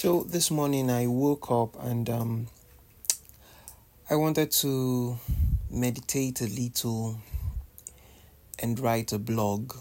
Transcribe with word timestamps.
So 0.00 0.22
this 0.22 0.48
morning 0.52 0.92
I 0.92 1.08
woke 1.08 1.50
up 1.50 1.74
and 1.82 2.08
um, 2.08 2.46
I 4.08 4.14
wanted 4.14 4.52
to 4.62 5.18
meditate 5.68 6.40
a 6.40 6.46
little 6.46 7.18
and 8.60 8.78
write 8.78 9.12
a 9.12 9.18
blog 9.18 9.74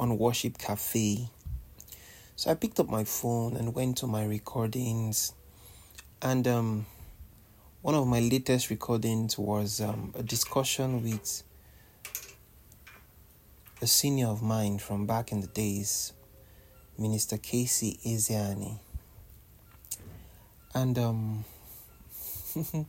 on 0.00 0.16
Worship 0.16 0.56
Cafe. 0.56 1.28
So 2.34 2.50
I 2.50 2.54
picked 2.54 2.80
up 2.80 2.88
my 2.88 3.04
phone 3.04 3.58
and 3.58 3.74
went 3.74 3.98
to 3.98 4.06
my 4.06 4.24
recordings, 4.24 5.34
and 6.22 6.48
um, 6.48 6.86
one 7.82 7.94
of 7.94 8.06
my 8.06 8.20
latest 8.20 8.70
recordings 8.70 9.36
was 9.36 9.82
um, 9.82 10.14
a 10.18 10.22
discussion 10.22 11.02
with 11.02 11.42
a 13.82 13.86
senior 13.86 14.28
of 14.28 14.40
mine 14.40 14.78
from 14.78 15.04
back 15.04 15.30
in 15.30 15.42
the 15.42 15.46
days 15.48 16.14
Minister 16.98 17.38
Casey 17.38 17.98
Ezeani. 18.04 18.78
And 20.74 20.98
um, 20.98 21.44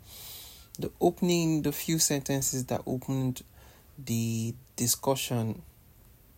the 0.79 0.91
opening, 0.99 1.61
the 1.61 1.71
few 1.71 1.99
sentences 1.99 2.65
that 2.65 2.81
opened 2.87 3.43
the 4.03 4.55
discussion 4.75 5.61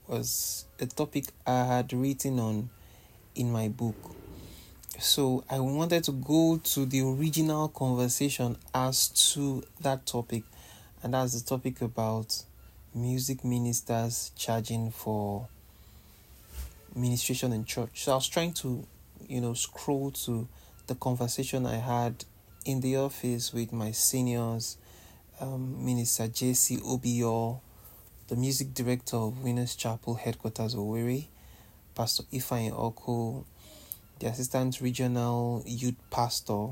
was 0.07 0.66
a 0.80 0.85
topic 0.85 1.25
I 1.47 1.63
had 1.63 1.94
written 1.94 2.39
on 2.39 2.70
in 3.35 3.52
my 3.52 3.70
book. 3.70 3.95
So 4.99 5.44
I 5.49 5.59
wanted 5.59 6.03
to 6.05 6.11
go 6.11 6.59
to 6.61 6.85
the 6.85 7.02
original 7.02 7.69
conversation 7.69 8.58
as 8.73 9.08
to 9.33 9.63
that 9.80 10.05
topic, 10.05 10.44
and 11.02 11.13
that's 11.13 11.39
the 11.41 11.47
topic 11.47 11.81
about 11.81 12.44
music 12.94 13.45
ministers 13.45 14.31
charging 14.35 14.91
for 14.91 15.47
ministration 16.95 17.54
in 17.54 17.66
church. 17.66 18.04
So 18.04 18.13
I 18.13 18.16
was 18.16 18.27
trying 18.27 18.54
to, 18.54 18.86
you 19.27 19.41
know, 19.41 19.54
scroll 19.54 20.12
to 20.12 20.48
the 20.88 20.95
conversation 20.95 21.66
I 21.66 21.75
had 21.78 22.25
in 22.66 22.81
the 22.81 22.98
office 22.98 23.53
with 23.53 23.72
my 23.72 23.92
seniors, 23.92 24.78
um, 25.39 25.83
Minister 25.83 26.28
J.C. 26.28 26.78
Obio, 26.78 27.59
the 28.28 28.36
music 28.36 28.73
director 28.73 29.17
of 29.17 29.44
Winners 29.44 29.75
Chapel 29.75 30.16
headquarters 30.16 30.75
Owerri, 30.75 31.28
Pastor 31.95 32.23
Ifeanyi 32.31 32.72
Oko, 32.72 33.45
the 34.20 34.28
assistant 34.28 34.80
regional 34.81 35.64
youth 35.66 35.95
pastor, 36.09 36.67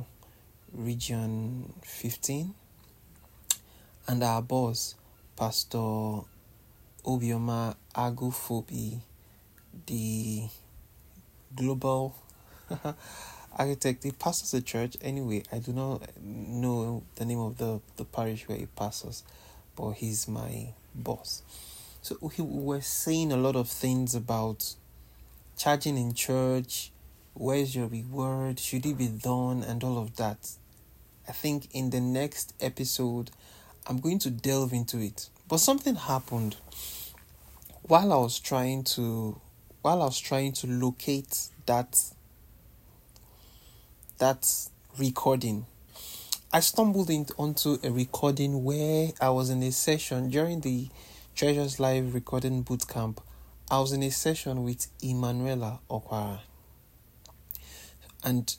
Region 0.72 1.74
15, 1.84 2.54
and 4.08 4.24
our 4.24 4.42
boss, 4.42 4.96
Pastor 5.36 5.78
Obioma 7.06 7.76
Agufobi, 7.96 9.00
the 9.86 10.44
global 11.56 12.16
architect. 13.58 14.04
He 14.04 14.12
pastors 14.12 14.54
a 14.54 14.62
church. 14.62 14.98
Anyway, 15.02 15.44
I 15.52 15.60
do 15.60 15.74
not 15.74 16.04
know 16.22 17.04
the 17.16 17.26
name 17.26 17.40
of 17.40 17.58
the, 17.58 17.82
the 17.98 18.06
parish 18.06 18.48
where 18.48 18.58
he 18.58 18.66
pastors, 18.66 19.24
but 19.76 19.92
he's 19.92 20.28
my 20.28 20.70
boss. 20.96 21.42
So 22.02 22.30
he 22.30 22.42
was 22.42 22.86
saying 22.86 23.32
a 23.32 23.38
lot 23.38 23.56
of 23.56 23.68
things 23.68 24.16
about 24.16 24.76
charging 25.58 25.98
in 25.98 26.14
church, 26.14 26.92
where's 27.34 27.76
your 27.76 27.88
reward, 27.88 28.60
should 28.60 28.86
it 28.86 28.98
be 28.98 29.08
done, 29.08 29.64
and 29.64 29.84
all 29.84 29.98
of 29.98 30.16
that. 30.16 30.52
I 31.28 31.32
think 31.34 31.68
in 31.74 31.90
the 31.90 32.00
next 32.00 32.54
episode, 32.62 33.32
I'm 33.86 34.00
going 34.00 34.20
to 34.20 34.32
delve 34.32 34.74
into 34.74 35.00
it. 35.00 35.30
But 35.48 35.58
something 35.58 35.96
happened 35.96 36.56
while 37.84 38.14
I 38.14 38.18
was 38.18 38.40
trying 38.40 38.84
to 38.84 39.42
while 39.82 40.02
I 40.02 40.06
was 40.06 40.20
trying 40.20 40.54
to 40.54 40.68
locate 40.68 41.50
that 41.66 42.04
that 44.18 44.70
recording, 44.98 45.66
I 46.52 46.60
stumbled 46.60 47.10
into 47.10 47.80
a 47.84 47.90
recording 47.90 48.64
where 48.64 49.10
I 49.22 49.30
was 49.30 49.50
in 49.50 49.64
a 49.64 49.72
session 49.72 50.30
during 50.30 50.62
the 50.62 50.90
Treasures 51.36 51.80
Live 51.80 52.14
recording 52.14 52.66
bootcamp. 52.66 53.20
I 53.72 53.80
was 53.80 53.94
in 53.94 54.04
a 54.04 54.12
session 54.12 54.64
with 54.64 54.88
Emanuela 55.02 55.80
Okwara. 55.90 56.40
And 58.24 58.54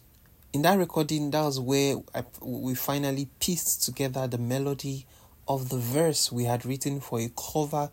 in 0.54 0.62
that 0.62 0.78
recording, 0.78 1.30
that 1.32 1.42
was 1.42 1.60
where 1.60 1.96
I, 2.14 2.24
we 2.40 2.74
finally 2.74 3.28
pieced 3.38 3.82
together 3.82 4.26
the 4.26 4.38
melody 4.38 5.04
of 5.46 5.68
the 5.68 5.76
verse 5.76 6.32
we 6.32 6.44
had 6.44 6.64
written 6.64 7.00
for 7.00 7.20
a 7.20 7.30
cover 7.36 7.90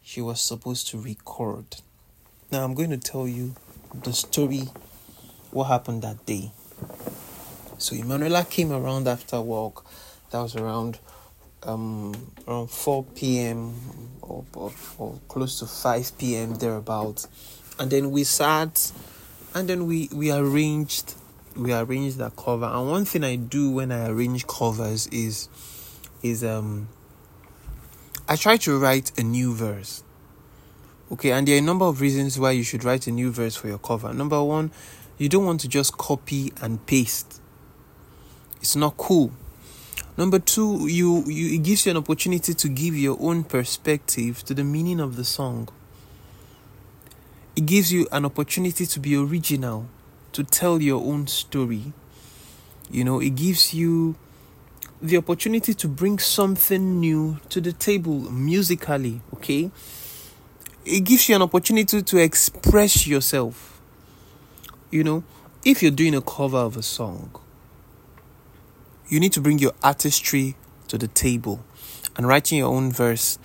she 0.00 0.22
was 0.22 0.40
supposed 0.40 0.88
to 0.88 0.98
record. 0.98 1.82
Now 2.52 2.64
I'm 2.64 2.74
going 2.74 2.90
to 2.90 2.98
tell 2.98 3.28
you 3.28 3.54
the 3.94 4.12
story, 4.12 4.64
what 5.52 5.64
happened 5.64 6.02
that 6.02 6.26
day. 6.26 6.50
So 7.78 7.94
Emanuela 7.94 8.44
came 8.44 8.72
around 8.72 9.06
after 9.06 9.40
work. 9.40 9.84
That 10.30 10.40
was 10.40 10.56
around 10.56 10.98
um 11.62 12.12
around 12.48 12.70
4 12.70 13.04
p.m. 13.14 13.74
Or, 14.22 14.44
or, 14.54 14.72
or 14.98 15.20
close 15.28 15.60
to 15.60 15.66
5 15.66 16.18
p.m. 16.18 16.56
thereabouts, 16.56 17.28
and 17.78 17.88
then 17.90 18.10
we 18.10 18.24
sat, 18.24 18.90
and 19.54 19.68
then 19.68 19.86
we 19.86 20.08
we 20.12 20.32
arranged 20.32 21.14
we 21.56 21.72
arranged 21.72 22.18
that 22.18 22.34
cover. 22.34 22.66
And 22.66 22.90
one 22.90 23.04
thing 23.04 23.22
I 23.22 23.36
do 23.36 23.70
when 23.70 23.92
I 23.92 24.08
arrange 24.08 24.48
covers 24.48 25.06
is 25.08 25.48
is 26.22 26.42
um 26.42 26.88
I 28.28 28.34
try 28.34 28.56
to 28.58 28.76
write 28.76 29.16
a 29.18 29.22
new 29.22 29.54
verse. 29.54 30.02
Okay, 31.12 31.32
and 31.32 31.46
there 31.48 31.56
are 31.56 31.58
a 31.58 31.62
number 31.62 31.84
of 31.84 32.00
reasons 32.00 32.38
why 32.38 32.52
you 32.52 32.62
should 32.62 32.84
write 32.84 33.08
a 33.08 33.10
new 33.10 33.32
verse 33.32 33.56
for 33.56 33.66
your 33.66 33.78
cover. 33.78 34.14
Number 34.14 34.42
one, 34.44 34.70
you 35.18 35.28
don't 35.28 35.44
want 35.44 35.60
to 35.62 35.68
just 35.68 35.98
copy 35.98 36.52
and 36.62 36.86
paste. 36.86 37.40
It's 38.60 38.76
not 38.76 38.96
cool. 38.96 39.32
Number 40.16 40.38
two, 40.38 40.86
you, 40.86 41.24
you 41.26 41.56
it 41.56 41.64
gives 41.64 41.84
you 41.84 41.90
an 41.90 41.96
opportunity 41.96 42.54
to 42.54 42.68
give 42.68 42.94
your 42.94 43.16
own 43.20 43.42
perspective 43.42 44.44
to 44.44 44.54
the 44.54 44.62
meaning 44.62 45.00
of 45.00 45.16
the 45.16 45.24
song. 45.24 45.68
It 47.56 47.66
gives 47.66 47.92
you 47.92 48.06
an 48.12 48.24
opportunity 48.24 48.86
to 48.86 49.00
be 49.00 49.16
original, 49.16 49.88
to 50.32 50.44
tell 50.44 50.80
your 50.80 51.02
own 51.02 51.26
story. 51.26 51.92
You 52.88 53.02
know, 53.02 53.18
it 53.18 53.34
gives 53.34 53.74
you 53.74 54.14
the 55.02 55.16
opportunity 55.16 55.74
to 55.74 55.88
bring 55.88 56.20
something 56.20 57.00
new 57.00 57.40
to 57.48 57.60
the 57.60 57.72
table 57.72 58.30
musically, 58.30 59.22
okay? 59.34 59.72
It 60.84 61.00
gives 61.00 61.28
you 61.28 61.36
an 61.36 61.42
opportunity 61.42 62.02
to 62.02 62.18
express 62.18 63.06
yourself. 63.06 63.80
You 64.90 65.04
know, 65.04 65.24
if 65.64 65.82
you're 65.82 65.92
doing 65.92 66.14
a 66.14 66.20
cover 66.20 66.58
of 66.58 66.76
a 66.76 66.82
song, 66.82 67.30
you 69.08 69.20
need 69.20 69.32
to 69.32 69.40
bring 69.40 69.58
your 69.58 69.72
artistry 69.82 70.56
to 70.88 70.98
the 70.98 71.08
table, 71.08 71.64
and 72.16 72.26
writing 72.26 72.58
your 72.58 72.68
own 72.68 72.92
verse 72.92 73.38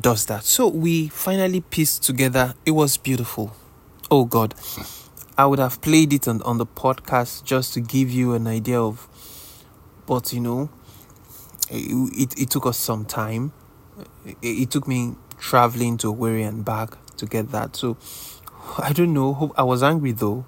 does 0.00 0.26
that. 0.26 0.44
So 0.44 0.68
we 0.68 1.08
finally 1.08 1.60
pieced 1.60 2.02
together. 2.02 2.54
It 2.64 2.72
was 2.72 2.96
beautiful. 2.96 3.54
Oh 4.10 4.24
God, 4.24 4.54
I 5.36 5.46
would 5.46 5.58
have 5.58 5.80
played 5.80 6.12
it 6.12 6.28
on, 6.28 6.40
on 6.42 6.58
the 6.58 6.66
podcast 6.66 7.44
just 7.44 7.74
to 7.74 7.80
give 7.80 8.10
you 8.10 8.34
an 8.34 8.46
idea 8.46 8.80
of, 8.80 9.08
but 10.06 10.32
you 10.32 10.40
know, 10.40 10.70
it, 11.70 12.12
it, 12.16 12.40
it 12.42 12.50
took 12.50 12.66
us 12.66 12.78
some 12.78 13.04
time. 13.04 13.52
It, 14.24 14.36
it 14.42 14.70
took 14.70 14.86
me 14.86 15.16
traveling 15.44 15.98
to 15.98 16.12
Owerri 16.12 16.48
and 16.48 16.64
back 16.64 16.96
to 17.18 17.26
get 17.26 17.50
that. 17.52 17.76
So 17.76 17.98
I 18.78 18.94
don't 18.94 19.12
know. 19.12 19.52
I 19.58 19.62
was 19.62 19.82
angry 19.82 20.12
though 20.12 20.46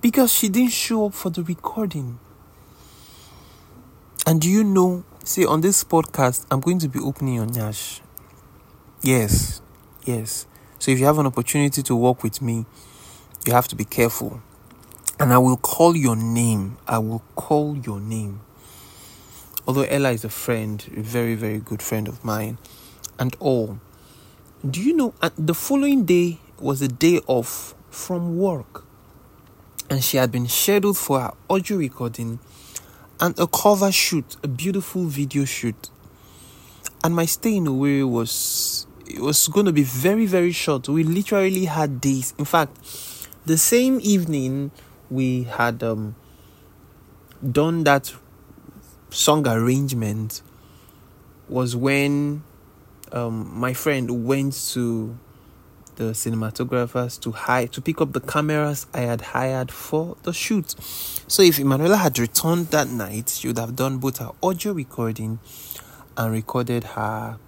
because 0.00 0.32
she 0.32 0.48
didn't 0.48 0.72
show 0.72 1.06
up 1.06 1.14
for 1.14 1.30
the 1.30 1.44
recording. 1.44 2.18
And 4.26 4.40
do 4.40 4.50
you 4.50 4.64
know? 4.64 5.04
See, 5.24 5.46
on 5.46 5.60
this 5.60 5.84
podcast, 5.84 6.44
I'm 6.50 6.60
going 6.60 6.80
to 6.80 6.88
be 6.88 6.98
opening 6.98 7.34
your 7.34 7.46
Nash. 7.46 8.00
Yes, 9.00 9.62
yes. 10.04 10.46
So 10.80 10.90
if 10.90 10.98
you 10.98 11.06
have 11.06 11.18
an 11.18 11.26
opportunity 11.26 11.82
to 11.82 11.94
work 11.94 12.22
with 12.24 12.42
me, 12.42 12.66
you 13.46 13.52
have 13.52 13.68
to 13.68 13.76
be 13.76 13.84
careful. 13.84 14.42
And 15.20 15.32
I 15.32 15.38
will 15.38 15.56
call 15.56 15.96
your 15.96 16.16
name. 16.16 16.78
I 16.88 16.98
will 16.98 17.22
call 17.36 17.76
your 17.76 18.00
name. 18.00 18.40
Although 19.68 19.82
Ella 19.82 20.10
is 20.10 20.24
a 20.24 20.28
friend, 20.28 20.84
a 20.96 21.00
very, 21.00 21.36
very 21.36 21.58
good 21.58 21.80
friend 21.80 22.08
of 22.08 22.24
mine, 22.24 22.58
and 23.18 23.36
all. 23.38 23.78
Do 24.68 24.82
you 24.82 24.94
know 24.94 25.14
uh, 25.22 25.30
the 25.38 25.54
following 25.54 26.04
day 26.04 26.38
was 26.58 26.82
a 26.82 26.88
day 26.88 27.20
off 27.26 27.74
from 27.88 28.36
work 28.36 28.84
and 29.88 30.04
she 30.04 30.18
had 30.18 30.30
been 30.30 30.48
scheduled 30.48 30.98
for 30.98 31.18
her 31.18 31.32
audio 31.48 31.78
recording 31.78 32.40
and 33.20 33.38
a 33.38 33.46
cover 33.46 33.90
shoot, 33.90 34.36
a 34.42 34.48
beautiful 34.48 35.06
video 35.06 35.46
shoot. 35.46 35.88
And 37.02 37.16
my 37.16 37.24
stay 37.24 37.56
in 37.56 37.64
Owerri 37.64 38.06
was 38.06 38.86
it 39.06 39.20
was 39.20 39.48
going 39.48 39.64
to 39.64 39.72
be 39.72 39.82
very 39.82 40.26
very 40.26 40.52
short. 40.52 40.90
We 40.90 41.04
literally 41.04 41.64
had 41.64 41.98
days. 41.98 42.34
In 42.36 42.44
fact, 42.44 42.76
the 43.46 43.56
same 43.56 43.98
evening 44.02 44.72
we 45.10 45.44
had 45.44 45.82
um, 45.82 46.16
done 47.50 47.84
that 47.84 48.12
song 49.08 49.48
arrangement 49.48 50.42
was 51.48 51.74
when 51.74 52.42
um, 53.12 53.50
my 53.58 53.72
friend 53.72 54.24
went 54.24 54.54
to 54.72 55.18
the 55.96 56.12
cinematographers 56.12 57.20
to 57.20 57.30
hire 57.32 57.66
to 57.66 57.80
pick 57.80 58.00
up 58.00 58.12
the 58.12 58.20
cameras 58.20 58.86
I 58.94 59.00
had 59.00 59.20
hired 59.20 59.70
for 59.70 60.16
the 60.22 60.32
shoot. 60.32 60.74
So 61.28 61.42
if 61.42 61.58
Emanuela 61.58 61.96
had 61.96 62.18
returned 62.18 62.68
that 62.68 62.88
night, 62.88 63.28
she 63.28 63.48
would 63.48 63.58
have 63.58 63.76
done 63.76 63.98
both 63.98 64.18
her 64.18 64.30
audio 64.42 64.72
recording 64.72 65.40
and 66.16 66.32
recorded 66.32 66.84
her 66.84 67.38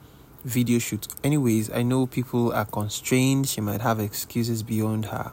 video 0.44 0.78
shoot. 0.78 1.08
Anyways, 1.24 1.70
I 1.70 1.82
know 1.82 2.06
people 2.06 2.52
are 2.52 2.64
constrained, 2.64 3.48
she 3.48 3.60
might 3.60 3.80
have 3.80 4.00
excuses 4.00 4.62
beyond 4.62 5.06
her. 5.06 5.32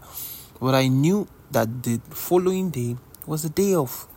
But 0.61 0.75
I 0.75 0.87
knew 0.87 1.27
that 1.51 1.83
the 1.83 1.99
following 2.09 2.69
day 2.69 2.95
was 3.25 3.43
a 3.43 3.49
day 3.49 3.75
off. 3.75 4.07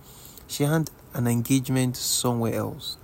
She 0.47 0.65
had 0.65 0.91
an 1.15 1.27
engagement 1.27 1.97
somewhere 1.97 2.55
else. 2.55 2.99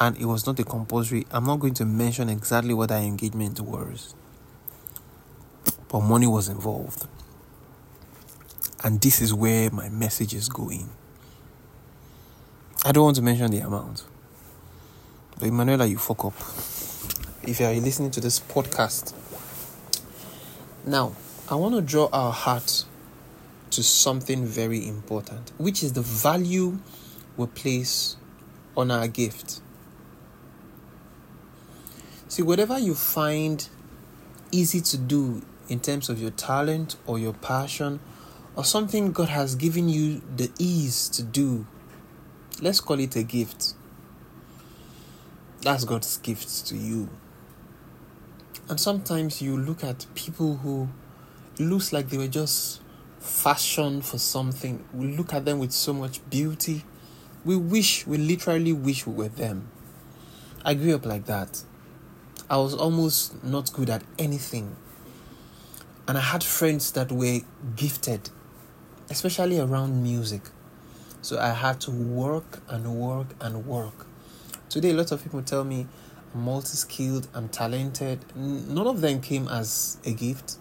And 0.00 0.16
it 0.16 0.26
was 0.26 0.46
not 0.46 0.58
a 0.60 0.64
compulsory. 0.64 1.26
I'm 1.30 1.44
not 1.44 1.58
going 1.58 1.74
to 1.74 1.84
mention 1.84 2.28
exactly 2.28 2.72
what 2.72 2.90
that 2.90 3.02
engagement 3.02 3.60
was. 3.60 4.14
But 5.88 6.00
money 6.00 6.26
was 6.26 6.48
involved. 6.48 7.06
And 8.84 9.00
this 9.00 9.20
is 9.20 9.34
where 9.34 9.70
my 9.70 9.88
message 9.88 10.34
is 10.34 10.48
going. 10.48 10.88
I 12.84 12.92
don't 12.92 13.04
want 13.04 13.16
to 13.16 13.22
mention 13.22 13.50
the 13.50 13.58
amount. 13.58 14.04
But 15.38 15.48
Emanuela, 15.48 15.86
you 15.86 15.98
fuck 15.98 16.24
up. 16.24 16.34
If 17.42 17.58
you 17.58 17.66
are 17.66 17.74
listening 17.74 18.10
to 18.12 18.20
this 18.20 18.38
podcast. 18.38 19.14
Now, 20.84 21.16
I 21.50 21.56
want 21.56 21.74
to 21.74 21.80
draw 21.80 22.08
our 22.12 22.32
heart 22.32 22.84
to 23.70 23.82
something 23.82 24.46
very 24.46 24.86
important, 24.86 25.52
which 25.58 25.82
is 25.82 25.92
the 25.92 26.02
value 26.02 26.78
we 27.36 27.46
place 27.46 28.16
on 28.76 28.90
our 28.90 29.08
gift. 29.08 29.60
See, 32.38 32.44
whatever 32.44 32.78
you 32.78 32.94
find 32.94 33.68
easy 34.52 34.80
to 34.80 34.96
do 34.96 35.42
in 35.68 35.80
terms 35.80 36.08
of 36.08 36.22
your 36.22 36.30
talent 36.30 36.94
or 37.04 37.18
your 37.18 37.32
passion 37.32 37.98
or 38.54 38.64
something 38.64 39.10
God 39.10 39.28
has 39.28 39.56
given 39.56 39.88
you 39.88 40.22
the 40.36 40.48
ease 40.56 41.08
to 41.08 41.24
do, 41.24 41.66
let's 42.62 42.78
call 42.78 43.00
it 43.00 43.16
a 43.16 43.24
gift. 43.24 43.74
That's 45.62 45.82
God's 45.82 46.16
gift 46.18 46.64
to 46.68 46.76
you. 46.76 47.08
And 48.68 48.78
sometimes 48.78 49.42
you 49.42 49.56
look 49.56 49.82
at 49.82 50.06
people 50.14 50.58
who 50.58 50.88
looks 51.58 51.92
like 51.92 52.08
they 52.08 52.18
were 52.18 52.28
just 52.28 52.80
fashioned 53.18 54.04
for 54.04 54.18
something. 54.18 54.84
We 54.94 55.08
look 55.16 55.34
at 55.34 55.44
them 55.44 55.58
with 55.58 55.72
so 55.72 55.92
much 55.92 56.20
beauty. 56.30 56.84
We 57.44 57.56
wish, 57.56 58.06
we 58.06 58.16
literally 58.16 58.72
wish 58.72 59.08
we 59.08 59.14
were 59.14 59.28
them. 59.28 59.72
I 60.64 60.74
grew 60.74 60.94
up 60.94 61.04
like 61.04 61.26
that. 61.26 61.64
I 62.50 62.56
was 62.56 62.72
almost 62.72 63.44
not 63.44 63.70
good 63.74 63.90
at 63.90 64.02
anything. 64.18 64.74
And 66.06 66.16
I 66.16 66.22
had 66.22 66.42
friends 66.42 66.92
that 66.92 67.12
were 67.12 67.40
gifted, 67.76 68.30
especially 69.10 69.60
around 69.60 70.02
music. 70.02 70.40
So 71.20 71.38
I 71.38 71.50
had 71.50 71.78
to 71.82 71.90
work 71.90 72.60
and 72.68 72.86
work 72.96 73.26
and 73.42 73.66
work. 73.66 74.06
Today, 74.70 74.90
a 74.90 74.94
lot 74.94 75.12
of 75.12 75.22
people 75.22 75.42
tell 75.42 75.62
me 75.62 75.86
I'm 76.34 76.40
multi 76.40 76.68
skilled, 76.68 77.28
I'm 77.34 77.50
talented. 77.50 78.24
None 78.34 78.86
of 78.86 79.02
them 79.02 79.20
came 79.20 79.46
as 79.48 79.98
a 80.06 80.12
gift. 80.12 80.56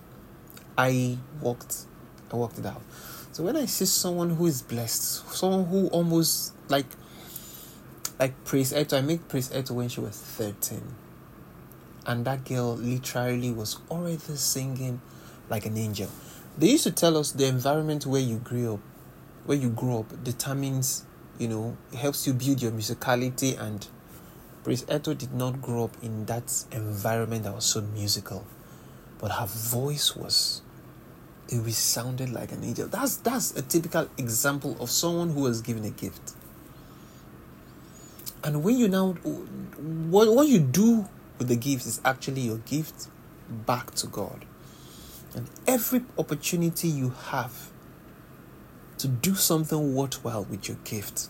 I 0.78 1.18
worked, 1.42 1.86
I 2.34 2.36
worked 2.36 2.60
it 2.60 2.66
out. 2.66 2.82
So 3.32 3.44
when 3.44 3.56
I 3.56 3.66
see 3.66 3.86
someone 3.86 4.32
who 4.32 4.46
is 4.46 4.62
blessed, 4.62 5.30
someone 5.32 5.66
who 5.66 5.88
almost 5.88 6.54
like, 6.68 6.88
like 8.20 8.44
Praise 8.44 8.74
Eto, 8.74 8.98
I 8.98 9.02
met 9.02 9.30
Praise 9.30 9.50
Eto 9.50 9.72
when 9.72 9.88
she 9.88 10.02
was 10.02 10.18
13. 10.18 10.82
And 12.08 12.24
that 12.24 12.46
girl 12.46 12.76
literally 12.78 13.52
was 13.52 13.78
already 13.92 14.18
singing 14.18 15.02
like 15.50 15.66
an 15.66 15.78
angel. 15.78 16.10
They 16.58 16.70
used 16.70 16.86
to 16.86 16.92
tell 16.92 17.18
us 17.18 17.34
the 17.34 17.46
environment 17.46 18.06
where 18.06 18.22
you 18.22 18.38
grew 18.38 18.76
up, 18.76 18.80
where 19.46 19.58
you 19.58 19.70
grew 19.70 20.00
up, 20.00 20.24
determines, 20.24 21.06
you 21.38 21.50
know, 21.50 21.78
helps 21.96 22.26
you 22.26 22.34
build 22.34 22.62
your 22.62 22.72
musicality. 22.72 23.60
And 23.60 23.86
Praise 24.64 24.84
Eto 24.86 25.18
did 25.18 25.34
not 25.34 25.62
grow 25.62 25.84
up 25.84 25.98
in 26.02 26.26
that 26.26 26.64
environment 26.72 27.44
that 27.44 27.54
was 27.54 27.66
so 27.66 27.82
musical, 27.82 28.46
but 29.20 29.32
her 29.32 29.46
voice 29.46 30.16
was. 30.16 30.62
It 31.50 31.60
resounded 31.60 32.30
like 32.32 32.52
an 32.52 32.64
angel. 32.64 32.88
That's 32.88 33.18
that's 33.18 33.56
a 33.56 33.62
typical 33.62 34.10
example 34.18 34.76
of 34.82 34.90
someone 34.90 35.30
who 35.30 35.42
was 35.42 35.62
given 35.62 35.86
a 35.86 35.90
gift. 35.90 36.34
And 38.44 38.64
when 38.64 38.78
you 38.78 38.90
now, 38.90 39.14
what 39.14 40.34
what 40.34 40.48
you 40.50 40.60
do 40.60 41.08
with 41.38 41.48
the 41.48 41.56
gift 41.56 41.86
is 41.86 42.02
actually 42.04 42.42
your 42.42 42.58
gift 42.58 43.08
back 43.50 43.92
to 43.96 44.08
God. 44.08 44.46
And 45.36 45.50
every 45.68 46.04
opportunity 46.18 46.88
you 46.88 47.10
have 47.10 47.70
to 48.98 49.08
do 49.08 49.36
something 49.36 49.94
worthwhile 49.94 50.46
with 50.46 50.68
your 50.68 50.78
gift, 50.84 51.28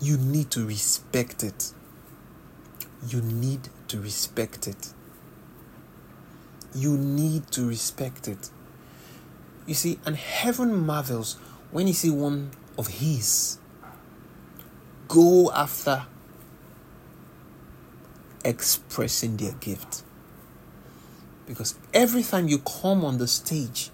you 0.00 0.16
need 0.16 0.50
to 0.52 0.64
respect 0.64 1.42
it. 1.42 1.72
You 3.08 3.20
need 3.20 3.68
to 3.88 4.00
respect 4.00 4.68
it. 4.68 4.92
You 6.74 6.96
need 6.96 7.50
to 7.52 7.66
respect 7.66 8.28
it. 8.28 8.50
You 9.66 9.74
see, 9.74 9.98
and 10.04 10.16
heaven 10.16 10.86
marvels 10.86 11.34
when 11.70 11.86
you 11.86 11.92
see 11.92 12.10
one 12.10 12.50
of 12.78 12.88
his 12.88 13.58
go 15.08 15.50
after 15.52 16.06
expressing 18.44 19.36
their 19.36 19.52
gift. 19.52 20.02
Because 21.46 21.74
every 21.92 22.22
time 22.22 22.48
you 22.48 22.58
come 22.58 23.04
on 23.04 23.18
the 23.18 23.26
stage 23.26 23.90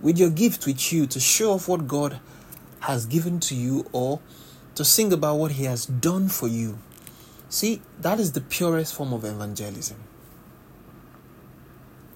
with 0.00 0.18
your 0.18 0.30
gift 0.30 0.66
with 0.66 0.92
you 0.92 1.06
to 1.06 1.20
show 1.20 1.52
off 1.52 1.68
what 1.68 1.86
God 1.86 2.20
has 2.80 3.06
given 3.06 3.40
to 3.40 3.54
you 3.54 3.86
or 3.92 4.20
to 4.74 4.84
sing 4.84 5.12
about 5.12 5.36
what 5.36 5.52
He 5.52 5.64
has 5.64 5.86
done 5.86 6.28
for 6.28 6.48
you, 6.48 6.78
see, 7.48 7.82
that 8.00 8.18
is 8.18 8.32
the 8.32 8.40
purest 8.40 8.94
form 8.94 9.12
of 9.12 9.24
evangelism. 9.24 9.98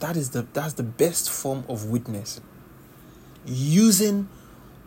That 0.01 0.17
is 0.17 0.31
the 0.31 0.47
that's 0.53 0.73
the 0.75 0.83
best 0.83 1.31
form 1.31 1.65
of 1.69 1.91
witness. 1.91 2.41
Using 3.47 4.29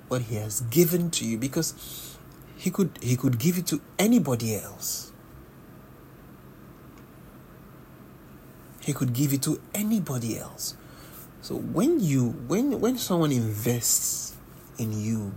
what 0.08 0.24
he 0.24 0.36
has 0.36 0.62
given 0.62 1.10
to 1.12 1.26
you 1.26 1.38
because 1.38 2.18
he 2.58 2.70
could 2.70 3.00
he 3.02 3.16
could 3.16 3.38
give 3.40 3.58
it 3.58 3.68
to 3.68 3.82
anybody 3.98 4.56
else. 4.56 5.13
He 8.84 8.94
could 8.94 9.14
give 9.14 9.34
it 9.34 9.42
to 9.44 9.62
anybody 9.74 10.38
else. 10.38 10.76
So 11.42 11.56
when 11.56 12.00
you 12.00 12.30
when 12.48 12.80
when 12.80 12.98
someone 12.98 13.32
invests 13.32 14.36
in 14.78 15.00
you 15.00 15.34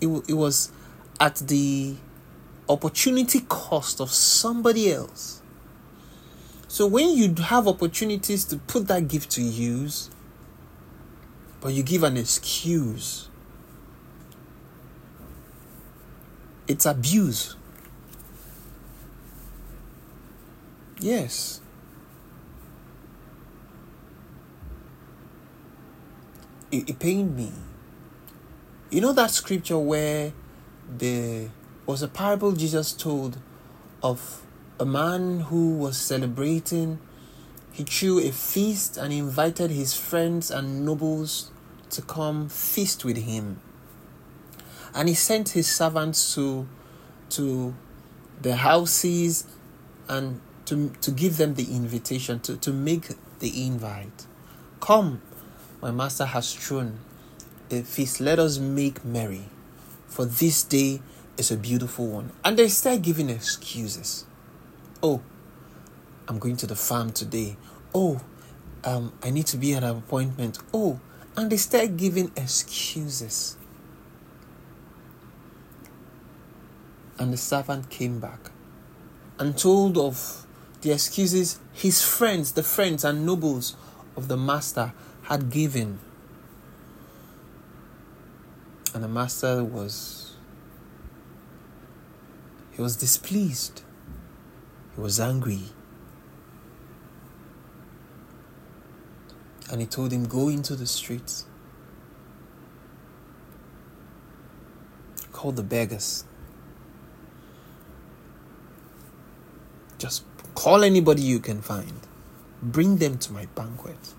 it, 0.00 0.08
it 0.28 0.34
was 0.34 0.72
at 1.20 1.36
the 1.36 1.96
opportunity 2.68 3.40
cost 3.48 4.00
of 4.00 4.10
somebody 4.10 4.92
else. 4.92 5.42
So 6.68 6.86
when 6.86 7.10
you 7.10 7.34
have 7.42 7.68
opportunities 7.68 8.44
to 8.46 8.56
put 8.56 8.88
that 8.88 9.08
gift 9.08 9.30
to 9.32 9.42
use 9.42 10.10
but 11.60 11.72
you 11.72 11.82
give 11.82 12.02
an 12.02 12.16
excuse 12.16 13.28
it's 16.66 16.86
abuse. 16.86 17.56
Yes 21.00 21.61
it, 26.72 26.90
it 26.90 26.98
pained 26.98 27.36
me. 27.36 27.52
You 28.90 29.00
know 29.00 29.12
that 29.12 29.30
scripture 29.30 29.78
where 29.78 30.32
there 30.88 31.50
was 31.86 32.02
a 32.02 32.08
parable 32.08 32.52
Jesus 32.52 32.92
told 32.92 33.38
of 34.02 34.42
a 34.80 34.84
man 34.84 35.40
who 35.40 35.76
was 35.76 35.96
celebrating. 35.96 36.98
He 37.72 37.84
threw 37.84 38.18
a 38.18 38.32
feast 38.32 38.96
and 38.96 39.12
invited 39.12 39.70
his 39.70 39.94
friends 39.94 40.50
and 40.50 40.84
nobles 40.84 41.50
to 41.90 42.02
come 42.02 42.48
feast 42.48 43.04
with 43.04 43.18
him. 43.18 43.60
And 44.94 45.08
he 45.08 45.14
sent 45.14 45.50
his 45.50 45.70
servants 45.70 46.34
to 46.34 46.66
to 47.30 47.74
the 48.42 48.56
houses 48.56 49.46
and 50.08 50.40
to, 50.66 50.90
to 51.00 51.10
give 51.10 51.38
them 51.38 51.54
the 51.54 51.74
invitation, 51.74 52.40
to, 52.40 52.56
to 52.58 52.72
make 52.72 53.08
the 53.38 53.66
invite. 53.66 54.26
Come, 54.80 55.22
my 55.82 55.90
master 55.90 56.24
has 56.24 56.54
thrown 56.54 57.00
a 57.70 57.82
feast. 57.82 58.20
Let 58.20 58.38
us 58.38 58.58
make 58.58 59.04
merry, 59.04 59.46
for 60.06 60.24
this 60.24 60.62
day 60.62 61.02
is 61.36 61.50
a 61.50 61.56
beautiful 61.56 62.06
one. 62.06 62.30
And 62.44 62.56
they 62.56 62.68
start 62.68 63.02
giving 63.02 63.28
excuses. 63.28 64.24
Oh, 65.02 65.20
I'm 66.28 66.38
going 66.38 66.56
to 66.58 66.68
the 66.68 66.76
farm 66.76 67.10
today. 67.10 67.56
Oh, 67.92 68.20
um, 68.84 69.12
I 69.24 69.30
need 69.30 69.46
to 69.46 69.56
be 69.56 69.74
at 69.74 69.82
an 69.82 69.98
appointment. 69.98 70.58
Oh, 70.72 71.00
and 71.36 71.50
they 71.50 71.56
start 71.56 71.96
giving 71.96 72.30
excuses. 72.36 73.56
And 77.18 77.32
the 77.32 77.36
servant 77.36 77.90
came 77.90 78.20
back 78.20 78.50
and 79.38 79.58
told 79.58 79.98
of 79.98 80.46
the 80.82 80.92
excuses 80.92 81.58
his 81.72 82.02
friends, 82.02 82.52
the 82.52 82.62
friends 82.62 83.04
and 83.04 83.26
nobles 83.26 83.76
of 84.16 84.28
the 84.28 84.36
master 84.36 84.92
had 85.32 85.50
given. 85.50 85.98
And 88.94 89.02
the 89.02 89.08
master 89.08 89.64
was 89.64 90.36
he 92.72 92.82
was 92.82 92.96
displeased. 92.96 93.80
He 94.94 95.00
was 95.00 95.18
angry. 95.18 95.62
And 99.70 99.80
he 99.80 99.86
told 99.86 100.12
him, 100.12 100.26
Go 100.26 100.50
into 100.50 100.76
the 100.76 100.86
streets. 100.86 101.46
Call 105.32 105.52
the 105.52 105.62
beggars. 105.62 106.24
Just 109.96 110.24
call 110.54 110.84
anybody 110.84 111.22
you 111.22 111.40
can 111.40 111.62
find. 111.62 112.00
Bring 112.62 112.96
them 112.96 113.16
to 113.18 113.32
my 113.32 113.46
banquet. 113.54 114.14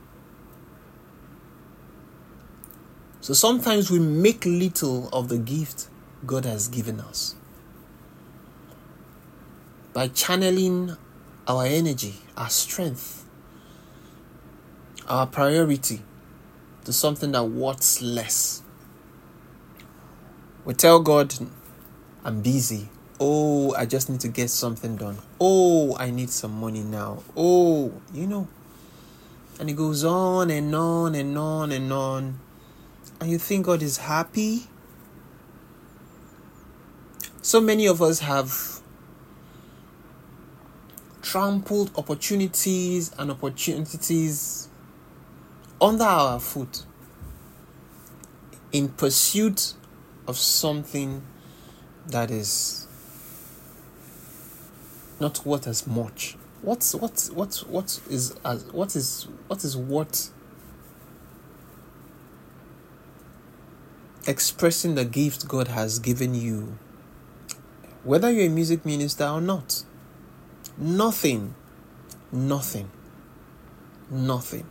So 3.24 3.34
sometimes 3.34 3.89
we 3.89 4.00
make 4.00 4.44
little 4.44 5.08
of 5.13 5.30
the 5.30 5.38
gift 5.38 5.88
God 6.25 6.44
has 6.44 6.68
given 6.68 7.00
us 7.00 7.36
by 9.94 10.10
channeling 10.10 10.98
our 11.48 11.65
energy, 11.65 12.15
our 12.36 12.50
strength, 12.50 13.24
our 15.08 15.25
priority 15.25 16.01
to 16.84 16.92
something 16.92 17.32
that 17.32 17.46
worths 17.46 18.01
less. 18.01 18.62
We 20.65 20.74
tell 20.74 21.00
God, 21.00 21.34
I'm 22.25 22.42
busy. 22.42 22.89
Oh, 23.22 23.74
I 23.75 23.86
just 23.86 24.10
need 24.10 24.20
to 24.20 24.27
get 24.27 24.50
something 24.50 24.98
done. 24.98 25.18
Oh, 25.39 25.96
I 25.98 26.12
need 26.12 26.30
some 26.30 26.60
money 26.60 26.84
now. 26.84 27.24
Oh, 27.38 27.94
you 28.13 28.27
know. 28.27 28.50
And 29.62 29.70
it 29.70 29.77
goes 29.77 30.03
on 30.03 30.51
and 30.51 30.75
on 30.75 31.15
and 31.15 31.38
on 31.38 31.72
and 31.72 31.94
on. 31.94 32.39
And 33.19 33.29
you 33.31 33.38
think 33.38 33.65
God 33.65 33.81
is 33.81 33.98
happy? 33.98 34.67
So 37.41 37.60
many 37.60 37.88
of 37.88 38.01
us 38.01 38.19
have 38.19 38.81
trampled 41.22 41.91
opportunities 41.98 43.12
and 43.17 43.31
opportunities 43.31 44.67
under 45.81 46.03
our 46.03 46.39
foot 46.39 46.86
in 48.72 48.89
pursuit 48.89 49.74
of 50.27 50.38
something 50.38 51.24
that 52.07 52.31
is 52.31 52.88
not 55.19 55.45
worth 55.45 55.67
as 55.67 55.88
much. 55.88 56.38
What's 56.62 56.93
what 56.95 57.29
what 57.33 57.55
what 57.67 58.00
is 58.10 58.36
as 58.45 58.65
what 58.72 58.95
is 58.95 59.27
what 59.48 59.63
is 59.63 59.75
what 59.75 60.29
expressing 64.25 64.96
the 64.96 65.06
gift 65.06 65.48
God 65.48 65.68
has 65.70 66.00
given 66.00 66.34
you, 66.34 66.77
whether 68.03 68.32
you're 68.32 68.46
a 68.46 68.50
music 68.50 68.86
minister 68.86 69.25
or 69.25 69.42
not. 69.42 69.84
Nothing. 70.77 71.56
Nothing. 72.32 72.89
Nothing. 74.10 74.65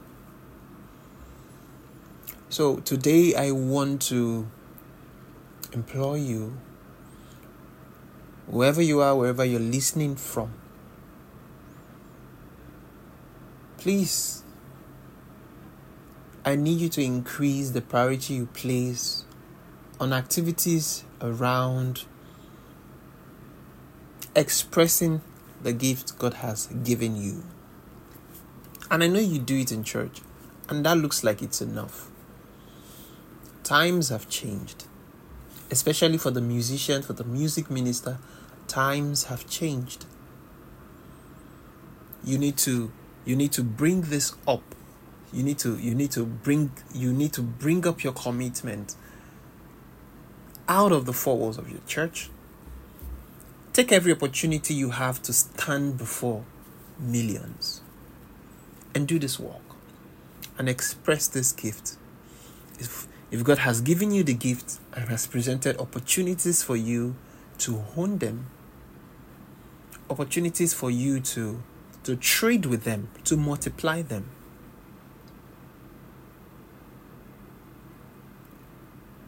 So 2.49 2.77
today 2.77 3.35
I 3.35 3.51
want 3.51 4.03
to 4.03 4.47
implore 5.73 6.19
you, 6.19 6.59
wherever 8.47 8.83
you 8.83 9.01
are, 9.01 9.17
wherever 9.17 9.45
you're 9.45 9.61
listening 9.61 10.17
from, 10.17 10.53
please, 13.79 14.43
I 16.45 16.57
need 16.57 16.81
you 16.81 16.89
to 16.91 17.03
increase 17.03 17.71
the 17.71 17.81
priority 17.81 18.35
you 18.35 18.47
place 18.47 19.25
on 20.01 20.13
activities 20.13 21.05
around 21.21 22.05
expressing 24.35 25.21
the 25.63 25.73
gift 25.73 26.19
God 26.19 26.35
has 26.35 26.67
given 26.67 27.17
you. 27.17 27.45
And 28.91 29.03
I 29.03 29.07
know 29.07 29.21
you 29.21 29.39
do 29.39 29.57
it 29.59 29.73
in 29.73 29.85
church, 29.85 30.21
and 30.69 30.85
that 30.85 30.99
looks 30.99 31.25
like 31.25 31.43
it's 31.43 31.61
enough. 31.61 32.11
Times 33.63 34.09
have 34.09 34.29
changed, 34.29 34.85
especially 35.71 36.19
for 36.19 36.31
the 36.31 36.41
musician, 36.41 37.03
for 37.03 37.13
the 37.13 37.25
music 37.25 37.71
minister. 37.71 38.19
Times 38.67 39.25
have 39.25 39.49
changed. 39.49 40.05
You 42.25 42.39
need 42.39 42.57
to 42.59 42.93
you 43.25 43.37
need 43.37 43.53
to 43.53 43.63
bring 43.63 44.03
this 44.03 44.35
up. 44.47 44.63
You 45.33 45.43
need 45.43 45.59
to 45.61 45.79
you 45.79 45.95
need 45.95 46.11
to 46.13 46.25
bring 46.25 46.73
you 46.93 47.13
need 47.13 47.33
to 47.35 47.43
bring 47.43 47.87
up 47.87 48.03
your 48.03 48.13
commitment 48.13 48.97
out 50.73 50.93
of 50.93 51.05
the 51.05 51.13
four 51.13 51.37
walls 51.37 51.59
of 51.59 51.71
your 51.71 51.81
church 51.87 52.31
Take 53.73 53.91
every 53.91 54.13
opportunity 54.13 54.75
you 54.75 54.91
have 54.91 55.23
to 55.23 55.33
stand 55.33 55.97
before 55.97 56.45
millions 56.99 57.81
and 58.95 59.09
do 59.09 59.19
this 59.19 59.41
work 59.41 59.63
and 60.59 60.69
express 60.69 61.27
this 61.27 61.53
gift. 61.53 61.97
If, 62.79 63.09
if 63.31 63.43
God 63.43 63.59
has 63.59 63.81
given 63.81 64.11
you 64.11 64.25
the 64.25 64.35
gift 64.35 64.79
and 64.93 65.09
has 65.09 65.27
presented 65.27 65.79
opportunities 65.79 66.63
for 66.63 66.77
you 66.77 67.17
to 67.59 67.79
hone 67.79 68.19
them, 68.19 68.49
opportunities 70.11 70.75
for 70.75 70.91
you 70.91 71.19
to, 71.21 71.63
to 72.05 72.15
trade 72.15 72.67
with 72.67 72.85
them, 72.85 73.09
to 73.25 73.39
multiply 73.39 74.03
them. 74.03 74.29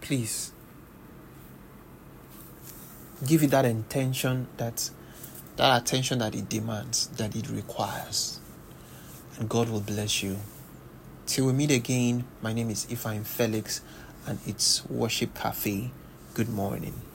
Please 0.03 0.54
give 3.27 3.43
it 3.43 3.51
that 3.51 3.65
intention 3.65 4.47
that 4.57 4.91
that 5.57 5.83
attention 5.83 6.19
that 6.19 6.35
it 6.35 6.49
demands 6.49 7.09
that 7.09 7.35
it 7.37 7.49
requires. 7.51 8.41
And 9.39 9.49
god 9.49 9.69
will 9.69 9.81
bless 9.81 10.23
you. 10.23 10.39
Till 11.27 11.47
we 11.47 11.53
meet 11.53 11.71
again 11.71 12.25
my 12.43 12.53
name 12.53 12.71
is 12.71 12.87
ifine 12.87 13.25
felix 13.25 13.81
and 14.27 14.39
it's 14.47 14.85
worship 14.87 15.35
cafe. 15.35 15.91
Good 16.35 16.49
morning 16.49 17.14